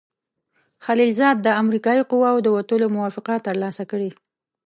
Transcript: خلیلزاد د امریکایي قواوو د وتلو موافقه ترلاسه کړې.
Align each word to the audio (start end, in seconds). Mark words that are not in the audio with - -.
خلیلزاد 0.85 1.37
د 1.41 1.47
امریکایي 1.63 2.03
قواوو 2.11 2.43
د 2.45 2.47
وتلو 2.57 2.87
موافقه 2.95 3.33
ترلاسه 3.47 3.83
کړې. 3.91 4.09